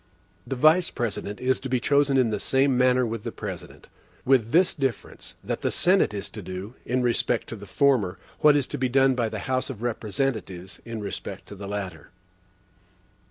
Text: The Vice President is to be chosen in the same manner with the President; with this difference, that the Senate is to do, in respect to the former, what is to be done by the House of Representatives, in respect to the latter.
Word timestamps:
The 0.47 0.55
Vice 0.55 0.89
President 0.89 1.39
is 1.39 1.59
to 1.59 1.69
be 1.69 1.79
chosen 1.79 2.17
in 2.17 2.31
the 2.31 2.39
same 2.39 2.75
manner 2.75 3.05
with 3.05 3.23
the 3.23 3.31
President; 3.31 3.87
with 4.25 4.49
this 4.49 4.73
difference, 4.73 5.35
that 5.43 5.61
the 5.61 5.69
Senate 5.69 6.11
is 6.11 6.27
to 6.29 6.41
do, 6.41 6.73
in 6.87 7.03
respect 7.03 7.45
to 7.49 7.55
the 7.55 7.67
former, 7.67 8.17
what 8.39 8.55
is 8.55 8.65
to 8.73 8.79
be 8.79 8.89
done 8.89 9.13
by 9.13 9.29
the 9.29 9.37
House 9.45 9.69
of 9.69 9.83
Representatives, 9.83 10.79
in 10.85 11.01
respect 11.01 11.45
to 11.49 11.55
the 11.55 11.67
latter. 11.67 12.09